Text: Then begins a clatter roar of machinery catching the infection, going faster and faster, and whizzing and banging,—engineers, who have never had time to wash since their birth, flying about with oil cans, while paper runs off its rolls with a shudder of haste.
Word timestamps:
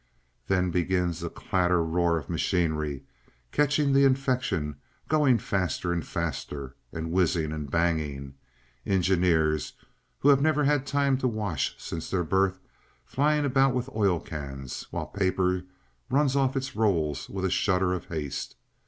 Then 0.47 0.71
begins 0.71 1.21
a 1.21 1.29
clatter 1.29 1.83
roar 1.83 2.17
of 2.17 2.27
machinery 2.27 3.03
catching 3.51 3.93
the 3.93 4.03
infection, 4.03 4.77
going 5.07 5.37
faster 5.37 5.93
and 5.93 6.03
faster, 6.03 6.73
and 6.91 7.11
whizzing 7.11 7.51
and 7.51 7.69
banging,—engineers, 7.69 9.73
who 10.21 10.29
have 10.29 10.41
never 10.41 10.63
had 10.63 10.87
time 10.87 11.19
to 11.19 11.27
wash 11.27 11.75
since 11.77 12.09
their 12.09 12.23
birth, 12.23 12.57
flying 13.05 13.45
about 13.45 13.75
with 13.75 13.89
oil 13.95 14.19
cans, 14.19 14.87
while 14.89 15.05
paper 15.05 15.65
runs 16.09 16.35
off 16.35 16.57
its 16.57 16.75
rolls 16.75 17.29
with 17.29 17.45
a 17.45 17.51
shudder 17.51 17.93
of 17.93 18.05
haste. 18.05 18.55